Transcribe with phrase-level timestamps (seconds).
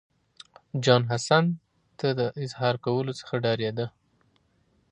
[0.83, 1.45] جون حسن
[1.99, 3.85] ته د اظهار کولو څخه ډارېده